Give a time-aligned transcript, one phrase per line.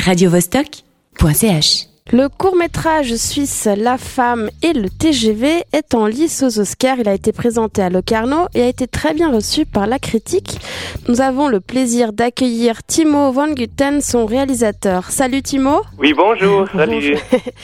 [0.00, 1.90] radiovostok.ch.
[2.12, 6.98] Le court-métrage suisse La femme et le TGV est en lice aux Oscars.
[6.98, 10.58] Il a été présenté à Locarno et a été très bien reçu par la critique.
[11.06, 15.04] Nous avons le plaisir d'accueillir Timo Van Gutten, son réalisateur.
[15.04, 15.82] Salut Timo.
[15.98, 17.16] Oui, bonjour, salut.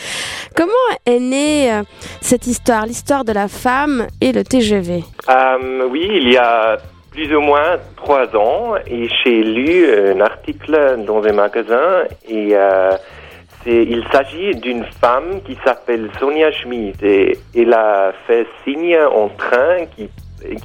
[0.55, 0.73] Comment
[1.07, 1.83] est née euh,
[2.21, 6.77] cette histoire, l'histoire de la femme et le TGV Euh, oui, il y a
[7.17, 12.91] plus ou moins trois ans, et j'ai lu un article dans un magasin, et euh,
[13.65, 19.87] il s'agit d'une femme qui s'appelle Sonia Schmid, et elle a fait signe en train
[19.97, 20.11] qui,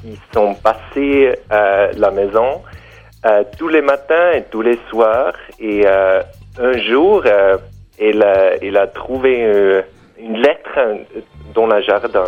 [0.01, 2.61] qui sont passés à la maison
[3.25, 6.21] euh, tous les matins et tous les soirs, et euh,
[6.59, 7.57] un jour, euh,
[7.97, 9.81] elle, a- elle a trouvé euh,
[10.19, 10.95] une lettre euh,
[11.55, 12.25] dans le jardin.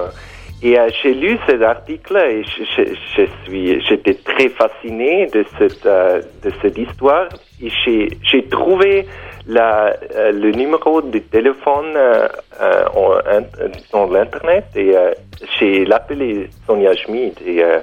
[0.66, 6.22] Et euh, j'ai lu cet article et je, suis, j'étais très fasciné de cette, euh,
[6.44, 7.28] de cette histoire.
[7.62, 9.06] Et j'ai, j'ai trouvé
[9.46, 12.28] la, euh, le numéro de téléphone euh,
[12.62, 15.12] euh, en- in- dans l'internet et euh,
[15.60, 17.34] j'ai l'appelé Sonia Schmid.
[17.46, 17.80] Et euh,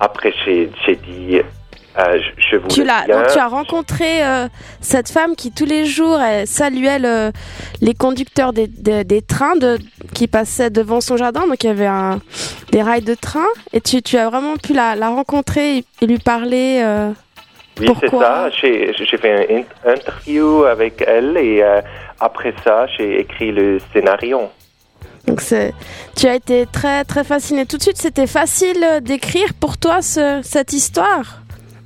[0.00, 1.42] après, j'ai, j'ai dit,
[1.98, 3.20] euh, je, je vous Tu l'as, tiens.
[3.22, 4.48] donc tu as rencontré euh,
[4.80, 7.30] cette femme qui tous les jours elle saluait le-
[7.80, 9.78] les conducteurs des, des- des trains de,
[10.12, 11.46] qui passaient devant son jardin.
[11.46, 12.20] Donc il y avait un,
[12.72, 16.18] des rails de train et tu, tu as vraiment pu la, la rencontrer et, lui
[16.18, 16.80] parler.
[16.84, 17.10] euh,
[17.80, 18.50] Oui, c'est ça.
[18.50, 21.80] J'ai j'ai fait une in- interview avec elle et euh,
[22.20, 24.42] après ça, j'ai écrit le scénario.
[25.26, 25.72] donc c'est,
[26.16, 27.66] tu as été très très fasciné.
[27.66, 31.40] Tout de suite, c'était facile d'écrire pour toi ce- cette histoire?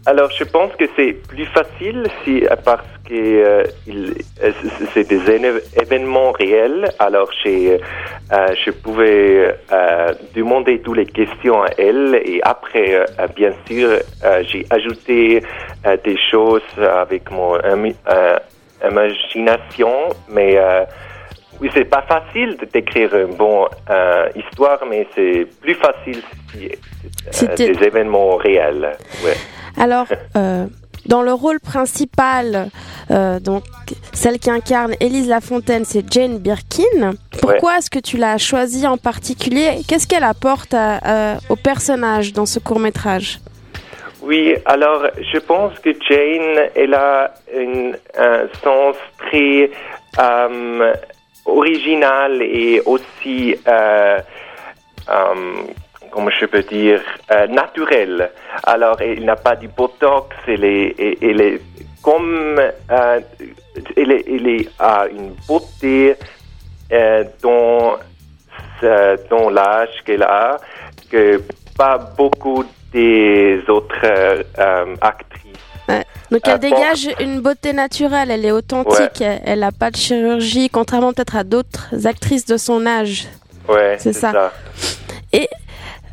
[0.09, 4.53] Alors, je pense que c'est plus facile si parce que euh, euh,
[4.95, 6.89] c'est- des éne- événements réels.
[6.98, 7.78] Alors, j'ai,
[8.33, 13.05] euh, je pouvais euh, demander toutes les questions à elle et après,
[13.36, 13.98] bien sûr,
[14.51, 15.42] j'ai ajouté
[16.05, 16.62] des choses
[17.05, 17.59] avec mon
[18.91, 19.92] imagination,
[20.31, 20.59] mais
[21.61, 26.70] oui, c'est pas facile de décrire une bonne euh, histoire, mais c'est plus facile si
[27.45, 28.96] euh, des événements réels.
[29.25, 29.36] Ouais.
[29.78, 30.06] Alors,
[30.36, 30.66] euh,
[31.06, 32.68] dans le rôle principal,
[33.11, 33.62] euh, donc
[34.12, 37.12] celle qui incarne Élise Lafontaine, c'est Jane Birkin.
[37.40, 39.80] Pourquoi est-ce que tu l'as choisie en particulier?
[39.86, 40.98] Qu'est-ce qu'elle apporte à-
[41.34, 43.39] à- au personnage dans ce court métrage
[44.22, 45.02] Oui, alors
[45.33, 49.70] je pense que Jane, elle a une- un sens très
[50.18, 50.92] euh,
[51.46, 54.18] original et aussi, euh,
[55.08, 55.34] euh,
[56.11, 58.30] comment je peux dire, euh, naturel.
[58.64, 61.61] Alors, elle n'a pas du botox, elle est, elle est
[62.02, 62.58] comme,
[62.91, 63.20] euh,
[63.96, 66.14] elle, est, est- a une beauté
[66.92, 67.96] euh, dans,
[68.80, 70.58] ce- dans l'âge qu'elle a
[71.11, 71.42] que
[71.77, 75.45] pas beaucoup des autres euh, euh, actrices.
[76.30, 76.69] Donc elle Euh, bon.
[76.69, 81.45] dégage une beauté naturelle, elle est authentique, elle n'a pas de chirurgie, contrairement peut-être à
[81.45, 83.27] d'autres actrices de son âge.
[83.69, 84.33] Ouais, C'est ça.
[84.33, 84.52] ça.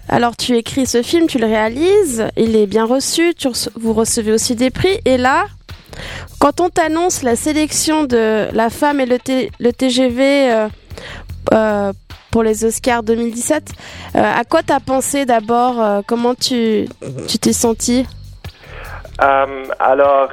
[0.07, 4.31] Alors tu écris ce film, tu le réalises, il est bien reçu, tu vous recevez
[4.31, 5.45] aussi des prix, et là,
[6.39, 10.67] quand on t'annonce la sélection de La femme et le, TGV euh,
[11.53, 11.93] euh,
[12.31, 13.71] pour les Oscars 2017,
[14.15, 16.87] euh, à quoi t'as pensé d'abord Comment tu
[17.27, 18.05] tu t'es senti
[19.23, 20.29] Euh, alors,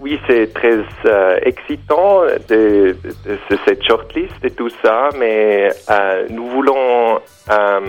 [0.00, 6.26] oui, c'est très euh, excitant de, de- de cette shortlist et tout ça, mais euh,
[6.30, 7.20] nous voulons
[7.50, 7.80] euh,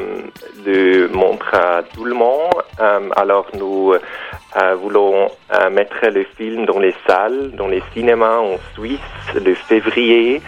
[0.66, 2.53] le montrer à tout le monde.
[2.80, 8.38] Euh, alors, nous euh, voulons euh, mettre le film dans les salles, dans les cinémas
[8.38, 9.00] en Suisse
[9.35, 10.41] le février.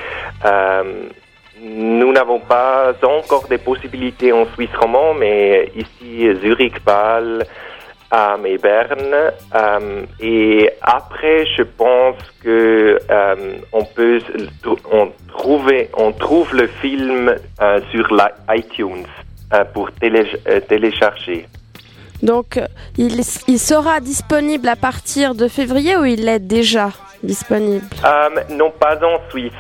[1.62, 7.46] Nous n'avons pas encore des possibilités en Suisse romand, mais ici, Zurich, Bâle,
[8.14, 9.16] euh, et Berne.
[9.56, 13.36] Euh, et après, je pense que euh,
[13.72, 14.20] on peut
[14.92, 19.06] on trouver on trouve le film euh, sur la iTunes
[19.54, 20.26] euh, pour télé,
[20.68, 21.48] télécharger.
[22.24, 22.60] Donc
[22.98, 26.90] il, il sera disponible à partir de février ou il est déjà
[27.22, 27.86] disponible?
[28.50, 29.51] Non, pas en Suisse.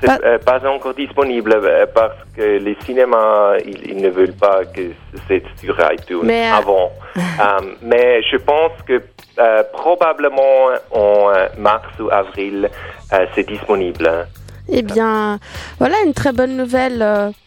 [0.00, 4.34] C'est Pas- euh, pas encore disponible euh, parce que les cinémas ils, ils ne veulent
[4.34, 4.82] pas que
[5.26, 6.92] c'est sur iTunes Mais, euh, avant.
[7.82, 9.02] Mais je pense que
[9.38, 12.68] euh, probablement en mars ou avril
[13.12, 14.06] euh, c'est disponible.
[14.06, 14.24] hein.
[14.68, 15.38] Eh bien,
[15.78, 17.04] voilà une très bonne nouvelle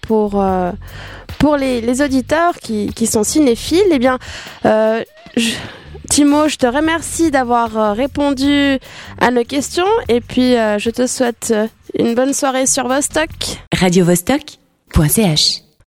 [0.07, 0.41] pour,
[1.37, 3.89] pour les, les auditeurs qui, qui sont cinéphiles.
[3.91, 4.17] Eh bien,
[4.65, 5.03] euh,
[5.35, 5.55] je-
[6.09, 8.79] Timo, je te remercie d'avoir euh, répondu
[9.19, 11.67] à nos questions et puis euh, je te souhaite euh,
[11.97, 13.29] une bonne soirée sur Vostok.
[13.75, 15.68] radiovostok.ch.